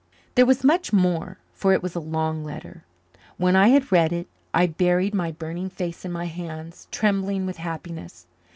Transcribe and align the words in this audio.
There 0.33 0.47
was 0.47 0.63
much 0.63 0.91
more, 0.91 1.37
for 1.53 1.73
it 1.73 1.83
was 1.83 1.93
a 1.93 1.99
long 1.99 2.43
letter. 2.43 2.83
When 3.37 3.55
I 3.55 3.67
had 3.67 3.91
read 3.91 4.11
it 4.11 4.27
I 4.51 4.65
buried 4.65 5.13
my 5.13 5.31
burning 5.31 5.69
face 5.69 6.03
in 6.03 6.11
my 6.11 6.25
hands, 6.25 6.87
trembling 6.89 7.45
with 7.45 7.57
happiness. 7.57 8.25